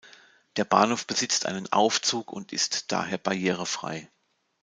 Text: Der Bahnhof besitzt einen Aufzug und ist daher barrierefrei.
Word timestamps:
Der 0.55 0.65
Bahnhof 0.65 1.05
besitzt 1.05 1.45
einen 1.45 1.71
Aufzug 1.71 2.31
und 2.33 2.53
ist 2.53 2.91
daher 2.91 3.19
barrierefrei. 3.19 4.09